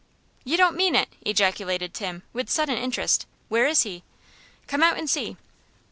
"You 0.43 0.57
don't 0.57 0.75
mean 0.75 0.95
it!" 0.95 1.09
ejaculated 1.21 1.93
Tim, 1.93 2.23
with 2.33 2.49
sudden 2.49 2.75
interest. 2.75 3.27
"Where 3.49 3.67
is 3.67 3.83
he?" 3.83 4.01
"Come 4.65 4.81
out 4.81 4.97
and 4.97 5.07
see." 5.07 5.37